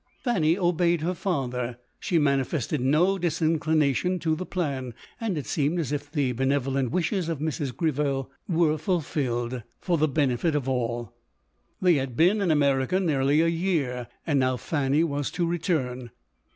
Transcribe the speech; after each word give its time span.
Fanny 0.23 0.57
obeyed 0.57 1.01
her 1.01 1.13
father. 1.13 1.77
She 1.99 2.17
manifested 2.17 2.81
no 2.81 3.19
disinclination 3.19 4.17
to 4.21 4.35
the 4.35 4.47
plan; 4.47 4.95
and 5.19 5.37
it 5.37 5.45
seemed 5.45 5.77
as 5.79 5.91
if 5.91 6.11
the 6.11 6.31
benevolent 6.31 6.89
wishes 6.89 7.29
of 7.29 7.37
Mrs. 7.37 7.77
Greville 7.77 8.31
were 8.49 8.79
fulfilled 8.79 9.61
for 9.79 9.99
the 9.99 10.07
benefit 10.07 10.55
of 10.55 10.67
all. 10.67 11.13
They 11.79 11.97
had 11.97 12.17
been 12.17 12.41
in 12.41 12.49
America 12.49 12.99
nearly 12.99 13.41
a 13.41 13.47
year, 13.47 14.07
and 14.25 14.39
now 14.39 14.57
Fanny 14.57 15.03
was 15.03 15.29
to 15.33 15.45
return. 15.45 16.09